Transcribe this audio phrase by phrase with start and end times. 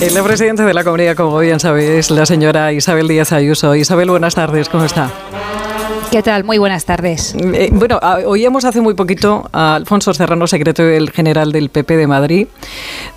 [0.00, 3.74] La presidenta de la comunidad, como bien sabéis, la señora Isabel Díaz Ayuso.
[3.74, 5.10] Isabel, buenas tardes, ¿cómo está?
[6.10, 6.44] ¿Qué tal?
[6.44, 7.34] Muy buenas tardes.
[7.34, 12.06] Eh, bueno, ah, oíamos hace muy poquito a Alfonso Serrano, secretario general del PP de
[12.06, 12.46] Madrid,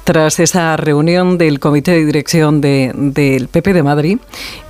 [0.05, 4.18] tras esa reunión del comité de dirección del PP de Madrid,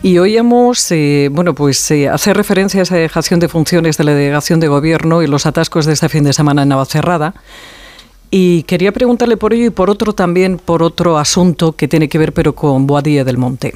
[0.02, 4.14] y oíamos, eh, bueno, pues eh, hacer referencia a esa dejación de funciones de la
[4.14, 7.36] delegación de gobierno y los atascos de este fin de semana en Navacerrada.
[8.32, 12.18] Y quería preguntarle por ello y por otro también, por otro asunto que tiene que
[12.18, 13.76] ver pero con Boadilla del Monte.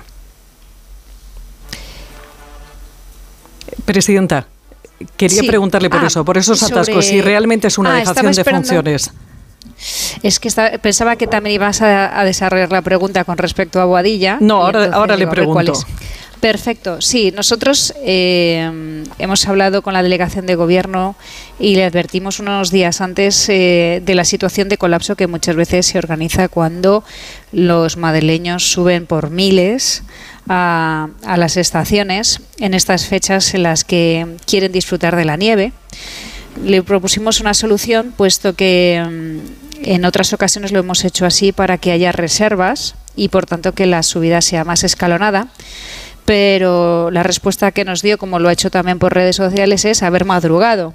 [3.86, 4.48] Presidenta,
[5.18, 8.44] quería preguntarle por ah, eso, por esos atascos, si realmente es una ah, dejación de
[8.44, 9.12] funciones.
[10.22, 10.50] Es que
[10.82, 14.38] pensaba que también ibas a, desarrollar la pregunta con respecto a Boadilla.
[14.40, 15.74] No, ahora, ahora le pregunto.
[16.44, 17.00] Perfecto.
[17.00, 21.16] Sí, nosotros eh, hemos hablado con la delegación de gobierno
[21.58, 25.86] y le advertimos unos días antes eh, de la situación de colapso que muchas veces
[25.86, 27.06] se organiza cuando
[27.54, 30.04] los madrileños suben por miles
[30.50, 35.72] a, las estaciones en estas fechas en las que quieren disfrutar de la nieve.
[36.62, 41.78] Le propusimos una solución, puesto que mm, en otras ocasiones lo hemos hecho así para
[41.78, 45.48] que haya reservas y por tanto que la subida sea más escalonada
[46.26, 50.04] pero la respuesta que nos dio, como lo ha hecho también por redes sociales, es
[50.04, 50.94] haber madrugado.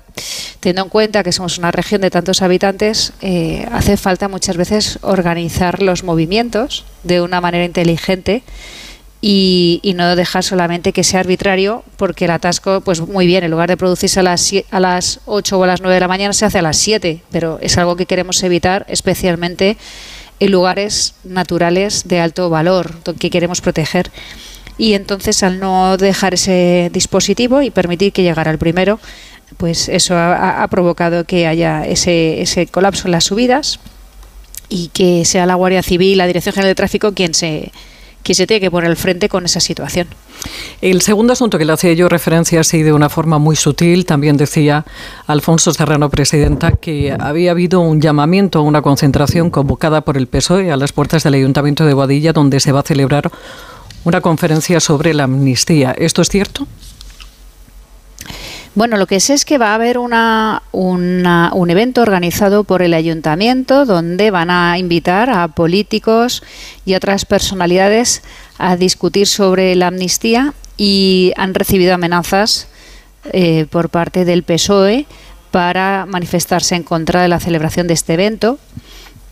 [0.61, 4.99] Teniendo en cuenta que somos una región de tantos habitantes, eh, hace falta muchas veces
[5.03, 8.43] organizar los movimientos de una manera inteligente
[9.21, 13.69] y, no dejar solamente que sea arbitrario, porque el atasco, pues muy bien, en lugar
[13.69, 16.45] de producirse a las, a las 8 o a las 9 de la mañana, se
[16.45, 19.77] hace a las 7, pero es algo que queremos evitar, especialmente
[20.41, 24.11] en lugares naturales de alto valor, que queremos proteger
[24.79, 28.99] y entonces al no dejar ese dispositivo y permitir que llegara el primero,
[29.57, 33.81] pues eso ha, provocado que haya ese, ese colapso en las subidas
[34.69, 37.73] y que sea la Guardia Civil, la Dirección General de Tráfico quien se
[38.23, 40.07] quien se tiene que poner al frente con esa situación.
[40.83, 44.37] El segundo asunto que le hacía yo referencia así de una forma muy sutil, también
[44.37, 44.85] decía
[45.27, 50.77] Alfonso Serrano, presidenta, que había habido un llamamiento una concentración convocada por el PSOE a
[50.77, 53.31] las puertas del Ayuntamiento de Boadilla, donde se va a celebrar
[54.05, 55.95] una conferencia sobre la amnistía.
[55.97, 56.67] ¿Esto es cierto?
[58.75, 62.95] Bueno, lo que sé es que va a haber una, un evento organizado por el
[62.95, 66.45] ayuntamiento donde van a invitar a políticos
[66.85, 68.23] y otras personalidades
[68.57, 72.69] a discutir sobre la amnistía y han recibido amenazas
[73.33, 75.07] eh, por parte del PSOE
[75.51, 78.59] para manifestarse en contra de la celebración de este evento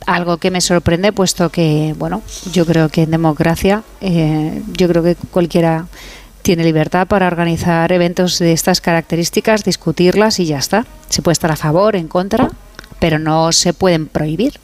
[0.07, 2.23] algo que me sorprende puesto que bueno
[2.53, 5.87] yo creo que en democracia eh, yo creo que cualquiera
[6.43, 11.51] tiene libertad para organizar eventos de estas características discutirlas y ya está se puede estar
[11.51, 12.51] a favor en contra
[13.01, 14.55] pero no se pueden prohibir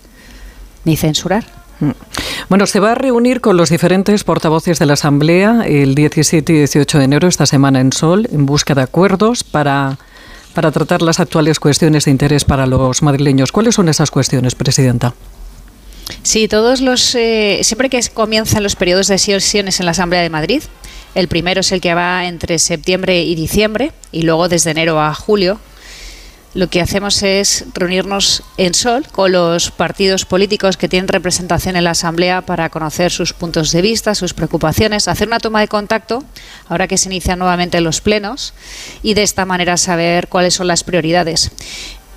[0.85, 1.45] ni censurar
[1.81, 1.91] mm.
[2.49, 6.57] bueno, se va a reunir con los diferentes portavoces de la Asamblea el 17 y
[6.59, 9.99] 18 de enero, esta semana en Sol, en busca de acuerdos para,
[10.53, 13.53] para tratar las actuales cuestiones de interés para los madrileños.
[13.53, 15.15] ¿Cuáles son esas cuestiones, Presidenta?
[16.23, 20.31] Sí, todos los eh, siempre que comienzan los periodos de sesiones en la Asamblea de
[20.31, 20.63] Madrid,
[21.15, 25.15] el primero es el que va entre septiembre y diciembre y luego desde enero a
[25.15, 25.59] julio.
[26.55, 31.85] Lo que hacemos es reunirnos en Sol con los partidos políticos que tienen representación en
[31.85, 36.23] la Asamblea para conocer sus puntos de vista, sus preocupaciones, hacer una toma de contacto,
[36.69, 38.53] ahora que se inician nuevamente los plenos,
[39.03, 41.53] y de esta manera saber cuáles son las prioridades.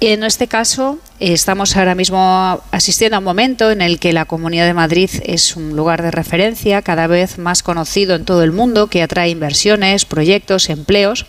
[0.08, 4.68] En este caso, estamos ahora mismo asistiendo a un momento en el que la Comunidad
[4.68, 8.86] de Madrid es un lugar de referencia cada vez más conocido en todo el mundo,
[8.86, 11.26] que atrae inversiones, proyectos, empleos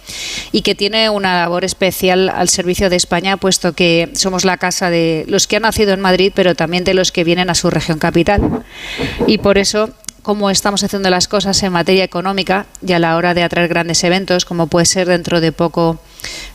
[0.52, 4.90] y que tiene una labor especial al servicio de España, puesto que somos la casa
[4.90, 7.70] de los que han nacido en Madrid, pero también de los que vienen a su
[7.70, 8.62] región capital.
[9.26, 9.88] Y por eso
[10.26, 14.02] cómo estamos haciendo las cosas en materia económica y a la hora de atraer grandes
[14.02, 16.00] eventos, como puede ser dentro de poco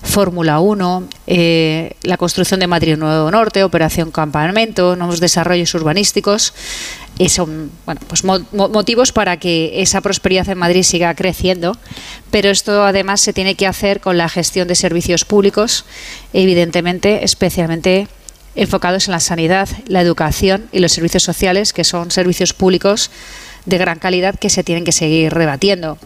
[0.04, 6.54] Fórmula 1, eh, la construcción de Madrid Nuevo Norte, Operación Campamento, nuevos desarrollos urbanísticos.
[7.30, 11.78] Son bueno, pues motivos para que esa prosperidad en Madrid siga creciendo,
[12.30, 15.86] pero esto además se tiene que hacer con la gestión de servicios públicos,
[16.34, 18.10] evidentemente, especialmente
[18.56, 23.12] enfocados en la sanidad, la educación y los servicios sociales, que son servicios públicos
[23.66, 25.98] de gran calidad que se tienen que seguir rebatiendo.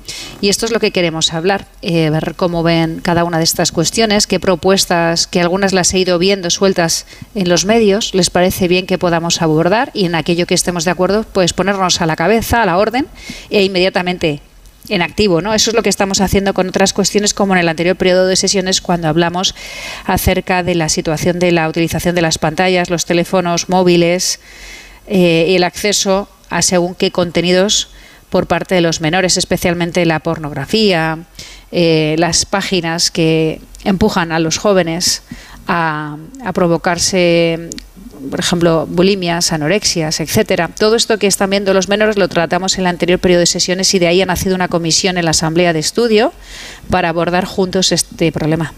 [0.42, 3.72] Y esto es lo que queremos hablar, eh, ver cómo ven cada una de estas
[3.72, 8.68] cuestiones, qué propuestas, que algunas las he ido viendo sueltas en los medios, les parece
[8.68, 12.16] bien que podamos abordar y en aquello que estemos de acuerdo, pues ponernos a la
[12.16, 13.08] cabeza, a la orden
[13.50, 14.42] e inmediatamente
[14.90, 15.54] en activo, ¿no?
[15.54, 18.36] Eso es lo que estamos haciendo con otras cuestiones como en el anterior periodo de
[18.36, 19.56] sesiones cuando hablamos
[20.06, 24.40] acerca de la situación de la utilización de las pantallas, los teléfonos móviles,
[25.08, 27.90] eh, el acceso a según qué contenidos
[28.30, 31.20] por parte de los menores, especialmente la pornografía,
[31.72, 35.24] eh, las páginas que empujan a los jóvenes
[35.68, 36.18] a,
[36.54, 37.70] provocarse
[38.30, 40.70] por ejemplo, bulimias, anorexias, etcétera.
[40.70, 43.94] Todo esto que están viendo los menores lo tratamos en el anterior periodo de sesiones
[43.94, 46.34] y de ahí ha nacido una comisión en la Asamblea de Estudio
[46.90, 48.74] para abordar juntos este problema.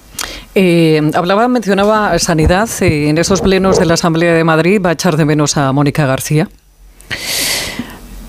[0.55, 2.69] Eh, hablaba, mencionaba sanidad.
[2.81, 5.71] Eh, en esos plenos de la Asamblea de Madrid va a echar de menos a
[5.71, 6.49] Mónica García.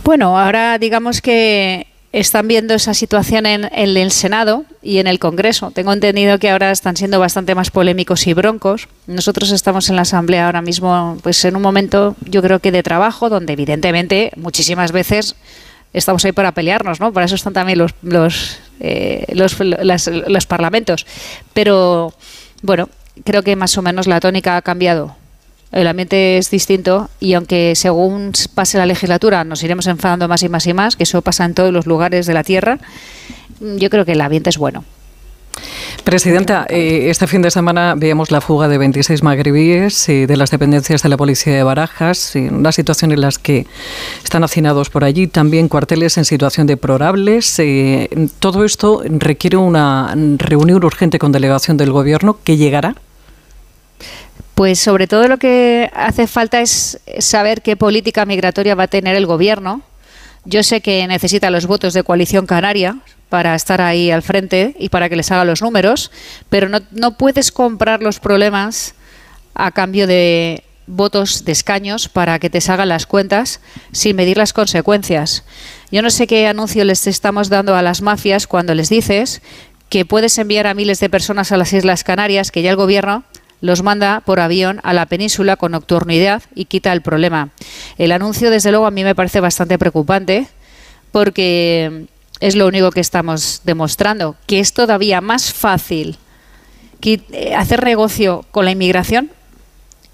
[0.04, 5.70] Bueno, ahora digamos que están viendo esa situación en, el Senado y en el Congreso.
[5.72, 8.88] Tengo entendido que ahora están siendo bastante más polémicos y broncos.
[9.06, 12.82] Nosotros estamos en la Asamblea ahora mismo, pues en un momento, yo creo que de
[12.82, 15.36] trabajo, donde evidentemente muchísimas veces
[15.92, 17.12] estamos ahí para pelearnos, ¿no?
[17.12, 21.06] Para eso están también los los, eh, los parlamentos.
[21.52, 22.14] Pero
[22.62, 22.88] bueno,
[23.24, 25.16] creo que más o menos la tónica ha cambiado
[25.72, 30.48] el ambiente es distinto y aunque según pase la legislatura nos iremos enfadando más y
[30.48, 32.78] más y más, que eso pasa en todos los lugares de la Tierra,
[33.60, 34.84] yo creo que el ambiente es bueno.
[36.04, 40.50] Presidenta, eh, este fin de semana veíamos la fuga de 26 magrebíes eh, de las
[40.50, 43.66] dependencias de la policía de Barajas, en una situación en la que
[44.24, 47.58] están hacinados por allí, también cuarteles en situación de probables.
[47.58, 52.94] Eh, todo esto requiere una reunión urgente con delegación del Gobierno que llegará.
[54.58, 59.14] Pues sobre todo lo que hace falta es saber qué política migratoria va a tener
[59.14, 59.82] el gobierno.
[60.44, 64.88] Yo sé que necesita los votos de coalición canaria para estar ahí al frente y
[64.88, 66.10] para que les haga los números,
[66.48, 68.96] pero no, no puedes comprar los problemas
[69.54, 73.60] a cambio de votos de escaños para que te salgan las cuentas
[73.92, 75.44] sin medir las consecuencias.
[75.92, 79.40] Yo no sé qué anuncio les estamos dando a las mafias cuando les dices
[79.88, 83.22] que puedes enviar a miles de personas a las Islas Canarias, que ya el gobierno
[83.60, 87.50] los manda por avión a la península con nocturnidad y quita el problema.
[87.96, 90.48] El anuncio, desde luego, a mí me parece bastante preocupante
[91.12, 92.06] porque
[92.40, 96.18] es lo único que estamos demostrando, que es todavía más fácil
[97.02, 99.30] eh, hacer negocio con la inmigración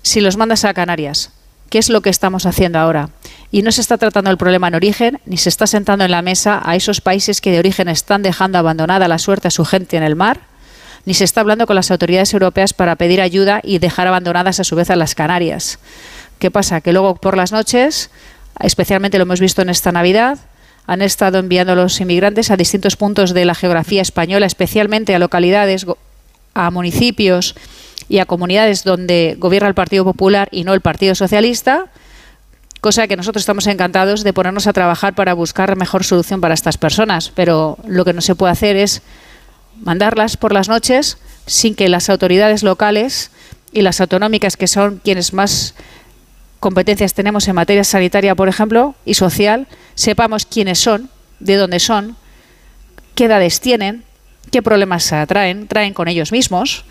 [0.02, 1.31] si los mandas a Canarias,
[1.70, 3.08] ¿Qué es lo que estamos haciendo ahora.
[3.50, 6.23] Y no se está tratando el problema en origen, ni se está sentando en la
[6.23, 9.96] mesa a esos países que de origen están dejando abandonada la suerte a su gente
[9.96, 10.43] en el mar
[11.05, 14.65] ni se está hablando con las autoridades europeas para pedir ayuda y dejar abandonadas a
[14.65, 15.79] su vez a las Canarias.
[16.39, 16.81] ¿Qué pasa?
[16.81, 18.11] Que luego por las noches,
[18.61, 20.39] especialmente lo hemos visto en esta Navidad,
[20.87, 25.19] han estado enviando a los inmigrantes a distintos puntos de la geografía española, especialmente a
[25.19, 25.87] localidades,
[26.55, 27.55] a municipios
[28.09, 31.87] y a comunidades donde gobierna el Partido Popular y no el Partido Socialista,
[32.81, 36.77] cosa que nosotros estamos encantados de ponernos a trabajar para buscar mejor solución para estas
[36.77, 39.01] personas, pero lo que no se puede hacer es
[39.81, 43.31] mandarlas por las noches sin que las autoridades locales
[43.73, 45.75] y las autonómicas, que son quienes más
[46.61, 51.11] competencias tenemos en materia sanitaria, por ejemplo, y social, sepamos quiénes son,
[51.41, 52.17] de dónde son,
[53.15, 54.05] qué edades tienen,
[54.50, 56.85] qué problemas traen, traen con ellos mismos,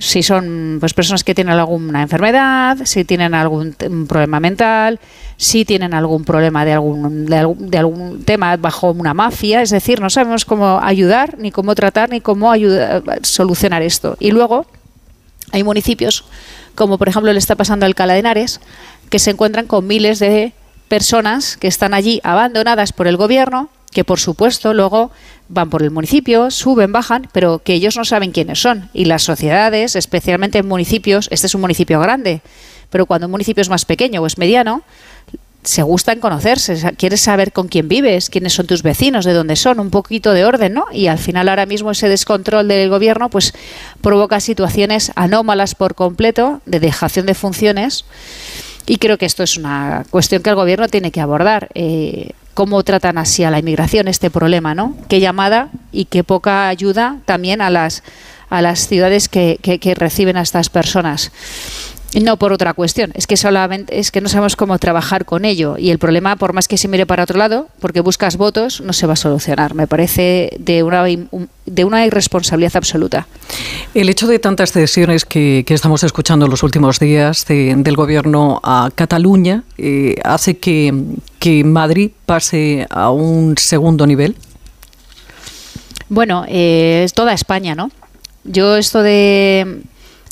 [0.00, 3.74] si son pues personas que tienen alguna enfermedad, si tienen algún
[4.08, 4.98] problema mental,
[5.36, 9.68] si tienen algún problema de algún, de algún, de algún tema bajo una mafia, es
[9.68, 12.50] decir, no sabemos cómo ayudar, ni cómo tratar, ni cómo
[13.22, 14.16] solucionar esto.
[14.18, 14.66] Y luego
[15.52, 16.24] hay municipios,
[16.74, 18.60] como por ejemplo le está pasando a Alcalá de Henares,
[19.10, 20.54] que se encuentran con miles de
[20.88, 25.10] personas que están allí abandonadas por el gobierno, que por supuesto luego
[25.48, 28.88] van por el municipio, suben, bajan, pero que ellos no saben quiénes son.
[28.92, 32.40] Y las sociedades, especialmente en municipios, este es un municipio grande,
[32.88, 34.82] pero cuando un municipio es más pequeño o es mediano,
[35.62, 39.56] se gusta en conocerse, quieres saber con quién vives, quiénes son tus vecinos, de dónde
[39.56, 40.86] son, un poquito de orden, ¿no?
[40.90, 43.52] Y al final ahora mismo ese descontrol del gobierno pues
[44.00, 48.06] provoca situaciones anómalas por completo de dejación de funciones
[48.90, 51.68] y creo que esto es una cuestión que el gobierno tiene que abordar.
[51.76, 54.96] Eh, cómo tratan así a la inmigración este problema, ¿no?
[55.08, 58.02] Qué llamada y qué poca ayuda también a las
[58.48, 61.30] a las ciudades que, que, reciben a estas personas.
[62.18, 65.76] No por otra cuestión, es que solamente es que no sabemos cómo trabajar con ello
[65.78, 68.92] y el problema, por más que se mire para otro lado, porque buscas votos, no
[68.92, 69.74] se va a solucionar.
[69.74, 73.28] Me parece de una, de una irresponsabilidad absoluta.
[73.94, 78.90] El hecho de tantas cesiones que, estamos escuchando en los últimos días del gobierno a
[78.92, 80.92] Cataluña eh, hace que,
[81.38, 84.34] que Madrid pase a un segundo nivel.
[86.08, 87.92] Bueno, eh, es toda España, ¿no?
[88.42, 89.82] Yo esto de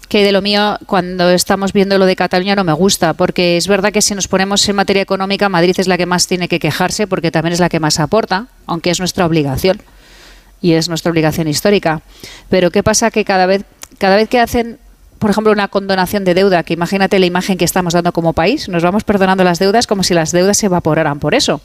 [0.09, 3.69] que de lo mío, cuando estamos viendo lo de Cataluña, no me gusta, porque es
[3.69, 6.59] verdad que si nos ponemos en materia económica, Madrid es la que más tiene que
[6.59, 9.83] quejarse, porque también es la que más aporta, aunque es nuestra obligación
[10.63, 12.01] y es nuestra obligación histórica.
[12.49, 13.11] Pero ¿qué pasa?
[13.11, 13.65] Que cada vez,
[13.99, 14.79] cada vez que hacen
[15.19, 18.69] por ejemplo, una condonación de deuda, que imagínate la imagen que estamos dando como país,
[18.69, 21.61] nos vamos perdonando las deudas como si las deudas se evaporaran por eso.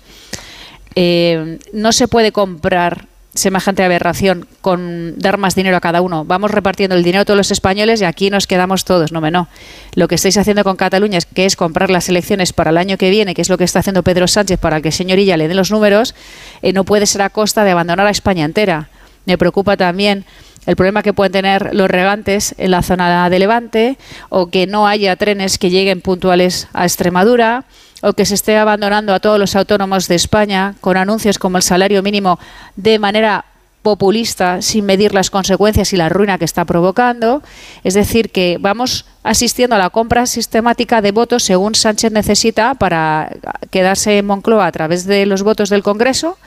[0.96, 6.24] Eh, no se puede comprar semejante aberración con dar más dinero a cada uno.
[6.24, 9.12] Vamos repartiendo el dinero todos los españoles y aquí nos quedamos todos.
[9.12, 9.48] No, me no.
[9.96, 12.98] Lo que estáis haciendo con Cataluña es que es comprar las elecciones para el año
[12.98, 15.48] que viene, que es lo que está haciendo Pedro Sánchez para que el señorilla le
[15.48, 16.14] dé los números,
[16.62, 18.90] eh, no puede ser a costa de abandonar a España entera.
[19.26, 20.26] Me preocupa también
[20.66, 23.98] el problema que pueden tener los regantes en la zona de Levante
[24.30, 27.66] o que no haya trenes que lleguen puntuales a Extremadura
[28.04, 31.64] o que se esté abandonando a todos los autónomos de España con anuncios como el
[31.64, 32.38] salario mínimo
[32.76, 33.46] de manera
[33.82, 37.42] populista sin medir las consecuencias y la ruina que está provocando.
[37.84, 43.32] Es decir, que vamos asistiendo a la compra sistemática de votos según Sánchez necesita para
[43.72, 46.38] quedarse en Moncloa a través de los votos del Congreso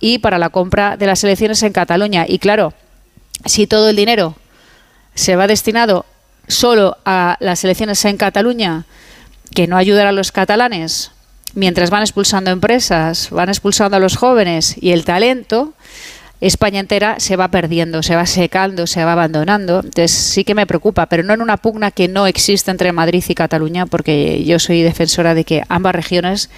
[0.00, 2.24] y para la compra de las elecciones en Cataluña.
[2.26, 2.72] Y claro,
[3.44, 4.34] si todo el dinero
[5.14, 6.06] se va destinado
[6.48, 8.84] solo a las elecciones en Cataluña,
[9.54, 11.12] que no ayudará a los catalanes,
[11.54, 15.74] mientras van expulsando empresas, van expulsando a los jóvenes y el talento,
[16.40, 19.80] España entera se va perdiendo, se va secando, se va abandonando.
[19.80, 23.24] Entonces sí que me preocupa, pero no en una pugna que no existe entre Madrid
[23.26, 26.48] y Cataluña, porque yo soy defensora de que ambas regiones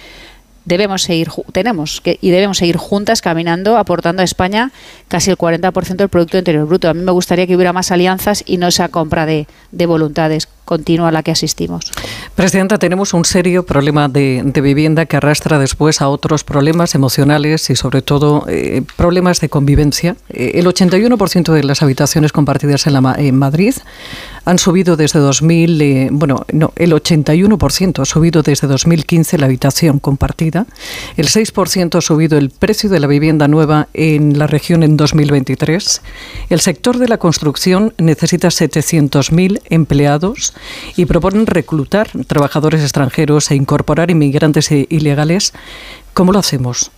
[0.65, 4.71] debemos seguir, tenemos que, y debemos seguir juntas caminando, aportando a España
[5.07, 6.87] casi el 40% del Producto Interior Bruto.
[6.87, 10.47] A mí me gustaría que hubiera más alianzas y no esa compra de, de voluntades
[10.71, 11.91] continua a la que asistimos.
[12.33, 17.75] Presidenta, tenemos un serio problema de, vivienda que arrastra después a otros problemas emocionales y
[17.75, 20.15] sobre todo eh, problemas de convivencia.
[20.29, 23.73] Eh, el 81% de las habitaciones compartidas en, la, en Madrid
[24.45, 29.99] han subido desde 2000, eh, bueno, no, el 81% ha subido desde 2015 la habitación
[29.99, 30.67] compartida,
[31.17, 36.01] el 6% ha subido el precio de la vivienda nueva en la región en 2023,
[36.49, 40.53] el sector de la construcción necesita 700.000 empleados
[40.95, 45.53] y proponen reclutar trabajadores extranjeros e incorporar inmigrantes ilegales.
[46.13, 46.91] ¿Cómo lo hacemos?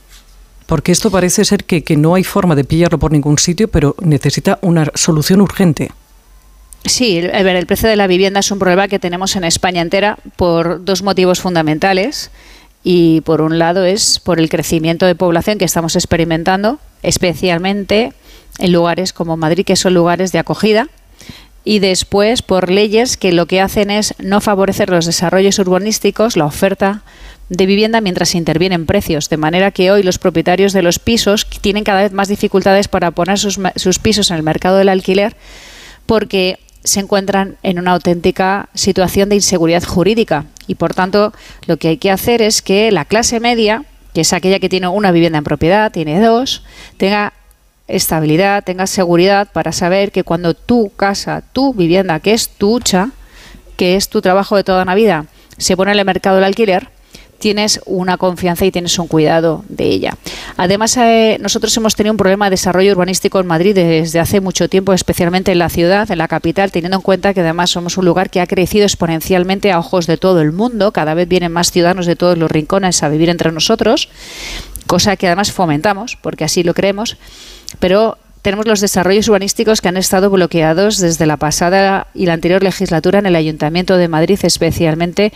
[0.66, 4.60] Porque esto parece ser que, no hay forma de pillarlo por ningún sitio, pero necesita
[4.62, 5.92] una solución urgente.
[6.86, 10.84] Sí, el precio de la vivienda es un problema que tenemos en España entera por
[10.84, 12.32] dos motivos fundamentales.
[12.84, 18.12] Y por un lado es por el crecimiento de población que estamos experimentando, especialmente
[18.60, 20.90] en lugares como Madrid, que son lugares de acogida,
[21.66, 26.46] y después por leyes que lo que hacen es no favorecer los desarrollos urbanísticos, la
[26.46, 27.04] oferta
[27.50, 31.84] de vivienda mientras intervienen precios, de manera que hoy los propietarios de los pisos tienen
[31.84, 35.36] cada vez más dificultades para poner sus, sus pisos en el mercado del alquiler
[36.06, 40.46] porque se encuentran en una auténtica situación de inseguridad jurídica.
[40.68, 41.34] Y por tanto
[41.66, 44.88] lo que hay que hacer es que la clase media, que es aquella que tiene
[44.88, 46.64] una vivienda en propiedad, tiene dos,
[46.98, 47.34] tenga
[47.88, 53.12] estabilidad, tenga seguridad para saber que cuando tu casa, tu vivienda, que es tu hucha,
[53.78, 55.26] que es tu trabajo de toda la vida,
[55.58, 56.90] se pone en el mercado del alquiler,
[57.44, 60.16] tienes una confianza y tienes un cuidado de ella.
[60.56, 64.70] Además, eh, nosotros hemos tenido un problema de desarrollo urbanístico en Madrid desde hace mucho
[64.70, 68.06] tiempo, especialmente en la ciudad, en la capital, teniendo en cuenta que además somos un
[68.06, 70.94] lugar que ha crecido exponencialmente a ojos de todo el mundo.
[70.94, 74.08] Cada vez vienen más ciudadanos de todos los rincones a vivir entre nosotros,
[74.88, 77.18] cosa que además fomentamos, porque así lo creemos.
[77.80, 82.62] Pero tenemos los desarrollos urbanísticos que han estado bloqueados desde la pasada y la anterior
[82.62, 85.32] legislatura en el Ayuntamiento de Madrid, especialmente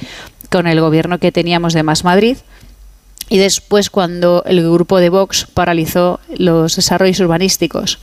[0.50, 2.38] con el gobierno que teníamos de Más Madrid.
[3.30, 8.00] Y después cuando el grupo de Vox paralizó los desarrollos urbanísticos.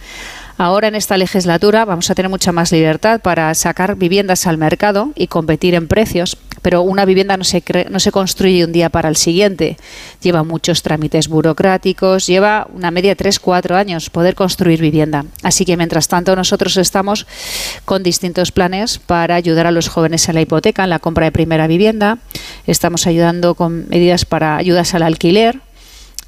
[0.57, 5.11] Ahora en esta legislatura vamos a tener mucha más libertad para sacar viviendas al mercado
[5.17, 9.09] y competir en precios, pero una vivienda no se, no se construye un día para
[9.09, 9.77] el siguiente.
[10.23, 15.25] Lleva muchos trámites burocráticos, lleva una media de 3-4 años poder construir vivienda.
[15.43, 17.27] Así que mientras tanto nosotros estamos
[17.85, 21.33] con distintos planes para ayudar a los jóvenes en la hipoteca, en la compra de
[21.33, 22.19] primera vivienda.
[22.69, 25.61] Estamos ayudando con medidas para ayudas al alquiler,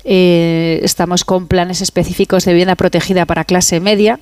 [0.09, 4.21] eh, estamos con planes específicos de vivienda protegida para clase media,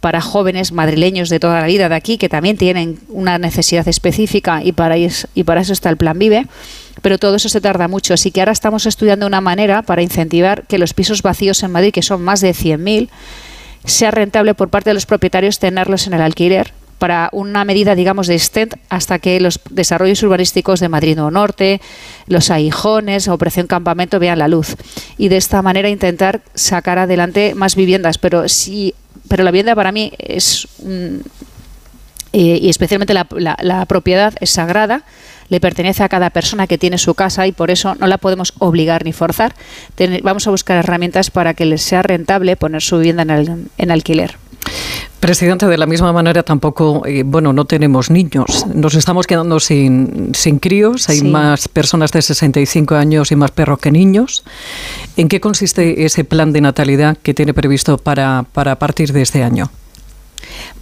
[0.00, 4.62] para jóvenes madrileños de toda la vida de aquí, que también tienen una necesidad específica
[4.62, 6.46] y para, y para eso está el Plan Vive.
[7.00, 10.66] Pero todo eso se tarda mucho, así que ahora estamos estudiando una manera para incentivar
[10.66, 13.08] que los pisos vacíos en Madrid, que son más de 100.000,
[13.86, 18.26] sea rentable por parte de los propietarios tenerlos en el alquiler para una medida, digamos,
[18.26, 21.80] de stent hasta que los desarrollos urbanísticos de Madrid Norte,
[22.26, 24.76] los aijones, Operación Campamento vean la luz.
[25.18, 28.18] Y de esta manera intentar sacar adelante más viviendas.
[28.18, 28.94] Pero sí,
[29.28, 30.68] pero la vivienda para mí es
[32.32, 33.26] eh, y especialmente la,
[33.62, 35.04] la, propiedad es sagrada,
[35.48, 38.52] le pertenece a cada persona que tiene su casa y por eso no la podemos
[38.58, 39.54] obligar ni forzar.
[40.22, 43.90] vamos a buscar herramientas para que les sea rentable poner su vivienda en, el, en
[43.90, 44.36] alquiler.
[45.20, 48.66] Presidente, de la misma manera tampoco, eh, bueno, no tenemos niños.
[48.72, 51.08] Nos estamos quedando sin, sin críos.
[51.08, 54.44] Hay más personas de 65 años y más perros que niños.
[55.16, 59.42] ¿En qué consiste ese plan de natalidad que tiene previsto para, para partir de este
[59.42, 59.70] año?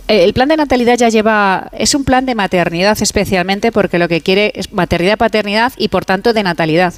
[0.08, 4.20] El plan de natalidad ya lleva, es un plan de maternidad especialmente porque lo que
[4.20, 6.92] quiere es maternidad, paternidad y por tanto de natalidad.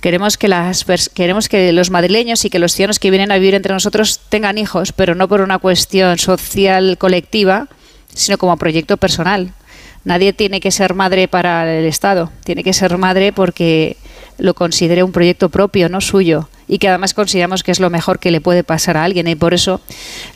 [0.00, 0.84] Queremos que, las,
[1.14, 4.58] queremos que los madrileños y que los ciudadanos que vienen a vivir entre nosotros tengan
[4.58, 7.68] hijos, pero no por una cuestión social colectiva,
[8.14, 9.52] sino como proyecto personal.
[10.04, 13.96] Nadie tiene que ser madre para el Estado, tiene que ser madre porque
[14.38, 18.18] lo considere un proyecto propio, no suyo, y que además consideramos que es lo mejor
[18.18, 19.28] que le puede pasar a alguien.
[19.28, 19.82] Y por eso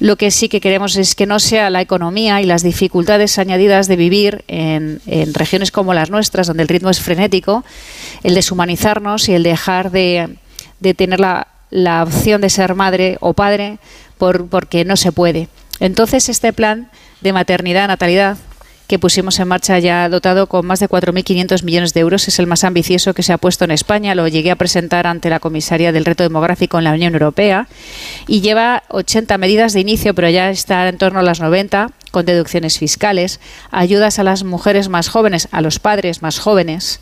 [0.00, 3.88] lo que sí que queremos es que no sea la economía y las dificultades añadidas
[3.88, 5.00] de vivir en,
[5.32, 7.64] regiones como las nuestras, donde el ritmo es frenético,
[8.22, 10.36] el deshumanizarnos y el dejar de,
[10.94, 13.78] tener la, la, opción de ser madre o padre
[14.18, 15.48] por, porque no se puede.
[15.80, 16.90] Entonces este plan
[17.22, 18.36] de maternidad, natalidad,
[18.86, 22.28] que pusimos en marcha ya dotado con más de 4.500 millones de euros.
[22.28, 24.14] Es el más ambicioso que se ha puesto en España.
[24.14, 27.68] Lo llegué a presentar ante la Comisaria del Reto Demográfico en la Unión Europea
[28.26, 32.24] y lleva 80 medidas de inicio, pero ya está en torno a las 90 con
[32.24, 33.40] deducciones fiscales,
[33.70, 37.00] ayudas a las mujeres más jóvenes, a los padres más jóvenes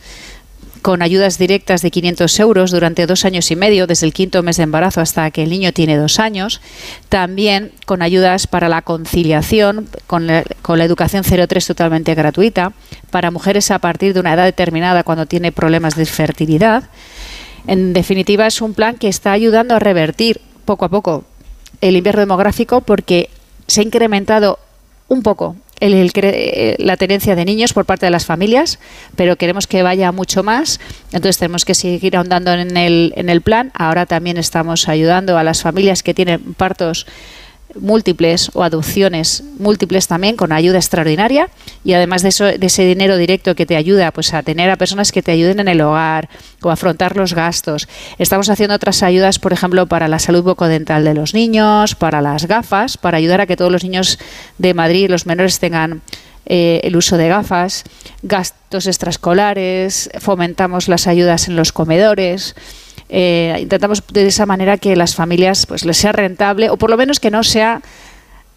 [0.85, 4.59] con ayudas directas de 500 euros durante dos años y medio, desde el quinto mes
[4.59, 6.61] de embarazo hasta que el niño tiene dos años.
[7.09, 12.75] También con ayudas para la conciliación, con la, con la educación 03 totalmente gratuita,
[13.11, 16.85] para mujeres a partir de una edad determinada cuando tiene problemas de fertilidad.
[17.67, 21.25] En definitiva, es un plan que está ayudando a revertir poco a poco
[21.81, 23.31] el invierno demográfico porque
[23.69, 24.59] se ha incrementado
[25.09, 25.57] un poco
[25.93, 28.79] el, eh, la tenencia de niños por parte de las familias,
[29.17, 30.81] pero queremos que vaya mucho más.
[31.13, 33.71] Entonces tenemos que seguir ahondando en el, en el plan.
[33.75, 37.07] Ahora también estamos ayudando a las familias que tienen partos
[37.81, 41.49] múltiples o adopciones múltiples también con ayuda extraordinaria
[41.85, 44.77] y además de eso de ese dinero directo que te ayuda pues a tener a
[44.77, 46.29] personas que te ayuden en el hogar
[46.63, 47.89] o afrontar los gastos.
[48.19, 52.47] Estamos haciendo otras ayudas, por ejemplo, para la salud bucodental de los niños, para las
[52.47, 54.19] gafas, para ayudar a que todos los niños
[54.59, 56.03] de Madrid, los menores tengan
[56.47, 57.85] eh, el uso de gafas,
[58.23, 62.55] gastos extraescolares, fomentamos las ayudas en los comedores.
[63.09, 66.97] Eh, intentamos de esa manera que las familias pues les sea rentable o por lo
[66.97, 67.83] menos que no sea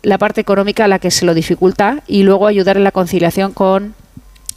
[0.03, 3.93] la parte económica la que se lo dificulta y luego ayudar en la conciliación con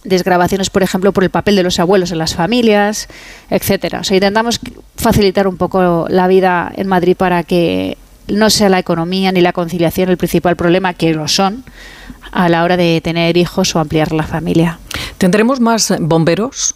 [0.05, 3.09] desgrabaciones, por ejemplo, por el papel de los abuelos en las familias,
[3.51, 4.01] etcétera.
[4.01, 4.61] O sea, intentamos
[4.97, 7.99] facilitar un poco la vida en Madrid para que
[8.29, 11.65] no sea la economía ni la conciliación el principal problema, que lo son,
[12.33, 14.79] a la hora de tener hijos o ampliar la familia.
[15.19, 16.75] ¿Tendremos más bomberos?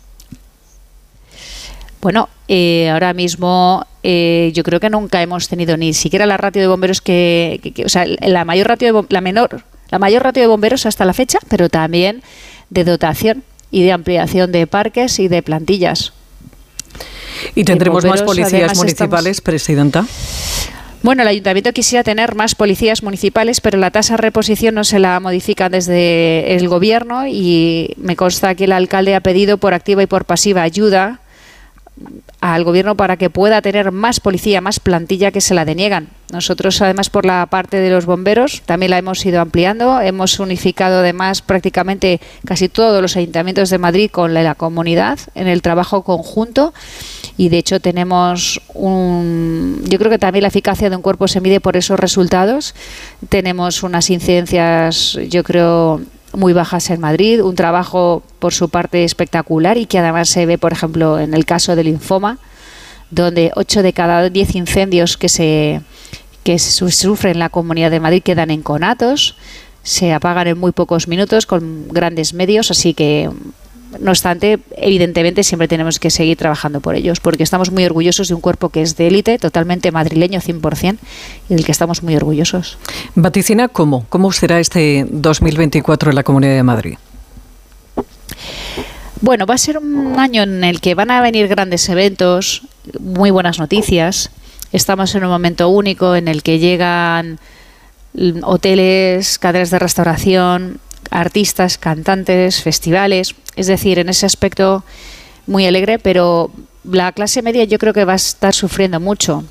[2.05, 6.61] Bueno, eh, ahora mismo eh, yo creo que nunca hemos tenido ni siquiera la ratio
[6.61, 10.47] de bomberos que, o sea, la mayor ratio de, la menor, la mayor ratio de
[10.47, 12.23] bomberos hasta la fecha, pero también
[12.69, 16.13] de dotación y de ampliación de parques y de plantillas.
[17.55, 20.05] ¿Y tendremos más policías municipales, Presidenta?
[21.03, 24.99] Bueno, el ayuntamiento quisiera tener más policías municipales, pero la tasa de reposición no se
[24.99, 30.03] la modifica desde el gobierno y me consta que el alcalde ha pedido por activa
[30.03, 31.23] y por pasiva ayuda
[32.41, 36.09] al gobierno para que pueda tener más policía, más plantilla que se la deniegan.
[36.33, 40.01] Nosotros, además, por la parte de los bomberos, también la hemos ido ampliando.
[40.01, 45.63] Hemos unificado, además, prácticamente casi todos los ayuntamientos de Madrid con la, comunidad en el
[45.63, 46.75] trabajo conjunto.
[47.37, 49.83] Y, de hecho, tenemos un.
[49.85, 52.75] Yo creo que también la eficacia de un cuerpo se mide por esos resultados.
[53.29, 56.01] Tenemos unas incidencias, yo creo,
[56.37, 60.59] muy bajas en Madrid, un trabajo por su parte espectacular y que además se ve,
[60.59, 62.39] por ejemplo, en el caso del linfoma,
[63.11, 65.83] donde 8 de cada 10 incendios que se
[66.43, 69.35] que sufren en la Comunidad de Madrid quedan en conatos,
[69.83, 73.31] se apagan en muy pocos minutos con grandes medios, así que
[74.01, 78.35] no obstante, evidentemente siempre tenemos que seguir trabajando por ellos, porque estamos muy orgullosos de
[78.35, 80.99] un cuerpo que es de élite, totalmente madrileño 100%,
[81.49, 82.79] y del que estamos muy orgullosos.
[83.15, 84.07] Vaticina, ¿cómo?
[84.09, 86.95] ¿Cómo será este 2024 en la Comunidad de Madrid?
[89.21, 92.63] Bueno, va a ser un año en el que van a venir grandes eventos,
[93.01, 94.31] muy buenas noticias.
[94.73, 97.39] Estamos en un momento único en el que llegan
[98.43, 100.79] hoteles, cadenas de restauración,
[101.11, 104.85] artistas, cantantes, festivales, es decir, en ese aspecto
[105.47, 106.51] muy alegre, pero
[106.85, 109.45] la clase media yo creo que va a estar sufriendo mucho.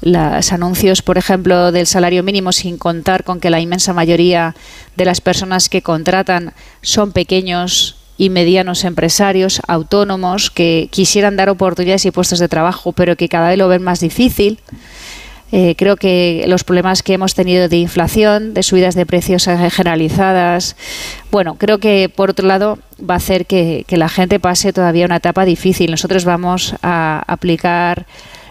[0.00, 4.54] Los anuncios, por ejemplo, del salario mínimo, sin contar con que la inmensa mayoría
[4.96, 12.04] de las personas que contratan son pequeños y medianos empresarios, autónomos, que quisieran dar oportunidades
[12.06, 14.60] y puestos de trabajo, pero que cada vez lo ven más difícil
[15.50, 20.76] Eh, creo que los problemas que hemos tenido de inflación, de subidas de precios generalizadas,
[21.30, 25.06] bueno, creo que por otro lado va a hacer que, que la gente pase todavía
[25.06, 25.90] una etapa difícil.
[25.90, 28.06] Nosotros vamos a aplicar,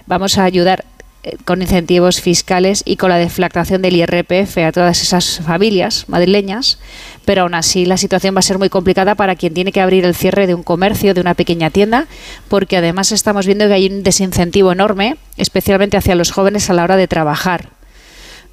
[0.07, 0.85] vamos a ayudar
[1.27, 6.79] eh, con incentivos fiscales y con la deflactación del IRPF a todas esas familias madrileñas,
[7.27, 10.05] pero aún así la situación va a ser muy complicada para quien tiene que abrir
[10.05, 12.07] el cierre de un comercio, de una pequeña tienda,
[12.47, 16.85] porque además estamos viendo que hay un desincentivo enorme, especialmente hacia los jóvenes a la
[16.85, 17.71] hora de trabajar.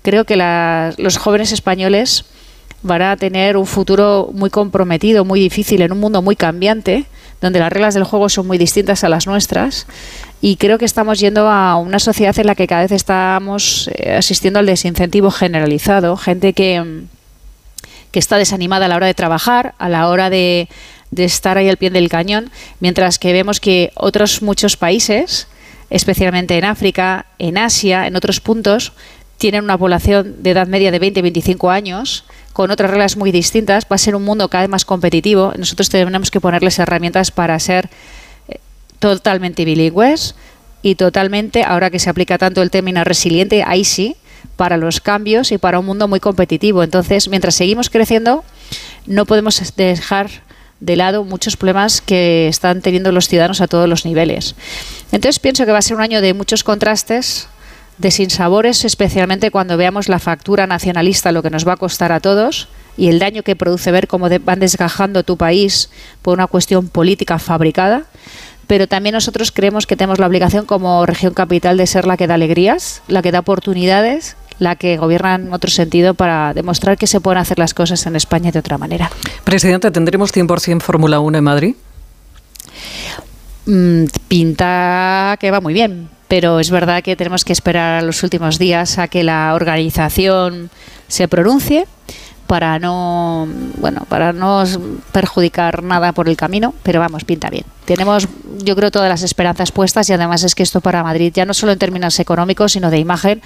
[0.02, 0.34] Creo que
[0.98, 2.24] los jóvenes españoles
[2.82, 7.04] van a tener un futuro muy comprometido, muy difícil, en un mundo muy cambiante,
[7.40, 9.86] donde las reglas del juego son muy distintas a las nuestras
[10.40, 14.16] y creo que estamos yendo a una sociedad en la que cada vez estamos eh,
[14.16, 17.04] asistiendo al desincentivo generalizado, gente que,
[18.14, 20.68] que está desanimada a la hora de trabajar, a la hora de,
[21.16, 22.48] estar ahí al pie del cañón,
[22.78, 25.48] mientras que vemos que otros muchos países,
[25.90, 28.92] especialmente en África, en Asia, en otros puntos,
[29.36, 33.96] tienen una población de edad media de 20-25 años, con otras reglas muy distintas, va
[33.96, 35.52] a ser un mundo cada vez más competitivo.
[35.58, 37.90] Nosotros tenemos que ponerles herramientas para ser
[39.00, 40.36] totalmente bilingües
[40.82, 44.14] y totalmente, ahora que se aplica tanto el término resiliente, ahí sí,
[44.56, 46.82] para los cambios y para un mundo muy competitivo.
[46.82, 48.44] Entonces, mientras seguimos creciendo,
[49.06, 50.30] no podemos dejar
[50.80, 54.54] de lado muchos problemas que están teniendo los ciudadanos a todos los niveles.
[55.12, 57.48] Entonces, pienso que va a ser un año de muchos contrastes,
[57.98, 62.20] de sinsabores, especialmente cuando veamos la factura nacionalista, lo que nos va a costar a
[62.20, 65.90] todos y el daño que produce ver cómo van desgajando tu país
[66.22, 68.04] por una cuestión política fabricada
[68.66, 72.26] pero también nosotros creemos que tenemos la obligación como región capital de ser la que
[72.26, 77.06] da alegrías, la que da oportunidades, la que gobierna en otro sentido para demostrar que
[77.06, 79.10] se pueden hacer las cosas en España de otra manera.
[79.44, 81.74] Presidente, ¿tendremos 100% Fórmula 1 en Madrid?
[83.66, 88.22] Mm, pinta que va muy bien, pero es verdad que tenemos que esperar a los
[88.22, 90.70] últimos días a que la organización
[91.08, 91.86] se pronuncie
[92.54, 94.62] para no bueno para no
[95.10, 98.28] perjudicar nada por el camino pero vamos pinta bien tenemos
[98.62, 101.52] yo creo todas las esperanzas puestas y además es que esto para Madrid ya no
[101.52, 103.42] solo en términos económicos sino de imagen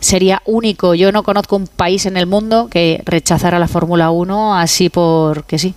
[0.00, 4.56] sería único yo no conozco un país en el mundo que rechazara la Fórmula 1
[4.56, 5.76] así porque sí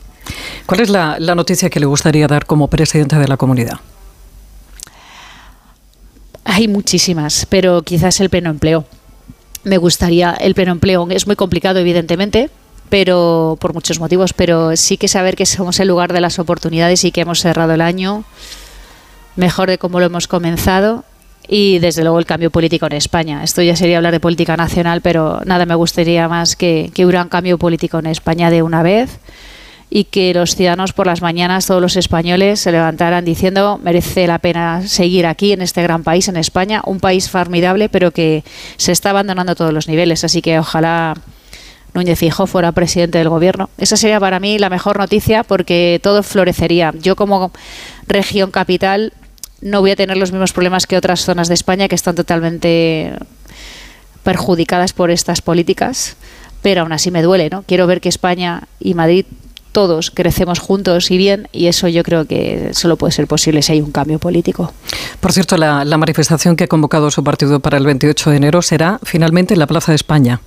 [0.65, 3.81] ¿cuál es la, la noticia que le gustaría dar como presidente de la comunidad?
[6.43, 8.83] hay muchísimas pero quizás el pleno empleo
[9.63, 11.07] me gustaría el pleno empleo.
[11.09, 12.49] Es muy complicado, evidentemente,
[12.93, 17.03] pero por muchos motivos, pero sí que saber que somos el lugar de las oportunidades
[17.06, 18.23] y que hemos cerrado el año
[19.36, 21.03] mejor de cómo lo hemos comenzado
[21.47, 23.43] y desde luego el cambio político en España.
[23.43, 27.23] Esto ya sería hablar de política nacional, pero nada me gustaría más que, que hubiera
[27.23, 29.17] un cambio político en España de una vez
[29.89, 34.38] y que los ciudadanos por las mañanas, todos los españoles, se levantaran diciendo merece la
[34.38, 38.43] pena seguir aquí en este gran país, en España, un país formidable, pero que
[38.77, 40.23] se está abandonando a todos los niveles.
[40.23, 41.15] Así que ojalá
[41.93, 43.69] Núñez Fijo fuera presidente del gobierno.
[43.77, 46.93] Esa sería para mí la mejor noticia porque todo florecería.
[46.99, 47.51] Yo como
[48.08, 49.13] región capital
[49.62, 53.13] no voy a tener los mismos problemas que otras zonas de España que están totalmente
[54.23, 56.15] perjudicadas por estas políticas,
[56.62, 57.63] pero aún así me duele, ¿no?
[57.63, 59.25] Quiero ver que España y Madrid
[59.73, 63.73] todos crecemos juntos y bien, y eso yo creo que solo puede ser posible si
[63.73, 64.71] hay un cambio político.
[65.19, 68.99] Por cierto, la, manifestación que ha convocado su partido para el 28 de enero será
[69.03, 70.41] finalmente en la Plaza de España.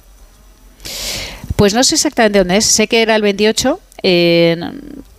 [1.54, 3.80] Pues no sé exactamente dónde es, sé que era el 28,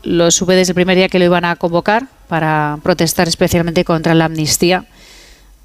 [0.04, 4.14] lo supe desde el primer día que lo iban a convocar para protestar especialmente contra
[4.14, 4.86] la amnistía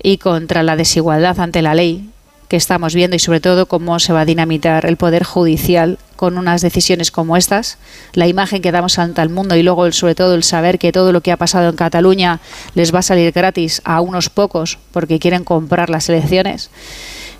[0.02, 2.10] y contra la desigualdad ante la ley
[2.48, 6.36] que estamos viendo y sobre todo cómo se va a dinamitar el poder judicial con
[6.36, 7.78] unas decisiones como estas,
[8.12, 11.12] la imagen que damos ante el mundo y luego sobre todo el saber que todo
[11.12, 12.40] lo que ha pasado en Cataluña
[12.74, 16.70] les va a salir gratis a unos pocos porque quieren comprar las elecciones.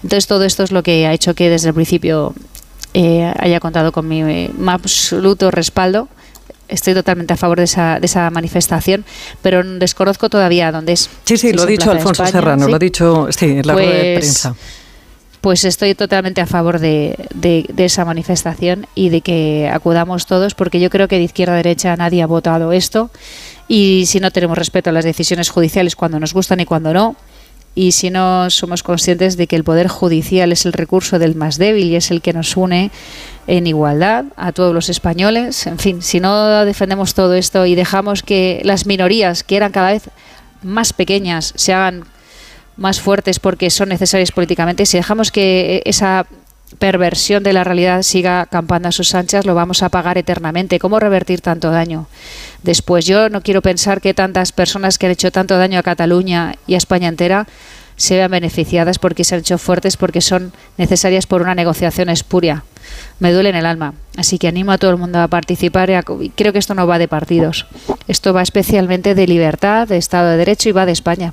[0.03, 2.35] Entonces todo esto es lo que ha hecho que desde el principio
[2.95, 6.09] eh, haya contado con mi eh, absoluto respaldo
[6.69, 9.05] estoy totalmente a favor de esa, de esa manifestación,
[9.43, 11.11] pero desconozco todavía dónde es.
[11.25, 14.15] Sí, sí, lo ha dicho Alfonso Serrano, lo ha dicho sí, en la rueda de
[14.15, 14.57] pues prensa
[15.43, 17.17] pues estoy totalmente a favor de,
[17.77, 21.97] esa manifestación y de que acudamos todos, porque yo creo que de izquierda a derecha
[21.97, 23.11] nadie ha votado esto.
[23.67, 27.17] Y si no tenemos respeto a las decisiones judiciales cuando nos gustan y cuando no,
[27.75, 31.59] y si no somos conscientes de que el poder judicial es el recurso del más
[31.59, 32.91] débil y es el que nos une
[33.47, 38.23] en igualdad a todos los españoles, en fin, si no defendemos todo esto y dejamos
[38.23, 40.11] que las minorías, que eran cada vez
[40.63, 42.05] más pequeñas, se hagan
[42.77, 46.27] más fuertes porque son necesarias políticamente, si dejamos que esa
[46.79, 50.79] perversión de la realidad siga campando a sus anchas, lo vamos a pagar eternamente.
[50.79, 52.07] ¿Cómo revertir tanto daño?
[52.63, 56.57] Después, yo no quiero pensar que tantas personas que han hecho tanto daño a Cataluña
[56.67, 57.47] y a España entera
[57.97, 62.65] se vean beneficiadas porque se han hecho fuertes, porque son necesarias por una negociación espuria.
[63.21, 63.95] Me duele en el alma.
[64.17, 66.99] Así que animo a todo el mundo a participar y, creo que esto no va
[66.99, 67.67] de partidos.
[68.09, 71.33] Esto va especialmente de libertad, de Estado de Derecho y va de España.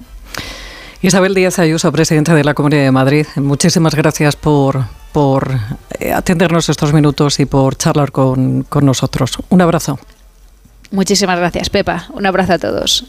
[1.01, 5.59] Isabel Díaz Ayuso, presidenta de la Comunidad de Madrid, muchísimas gracias por, por
[5.99, 9.37] eh, atendernos estos minutos y por charlar con, con nosotros.
[9.49, 9.99] Un abrazo.
[10.91, 12.07] Muchísimas gracias, Pepa.
[12.13, 13.05] Un abrazo a todos.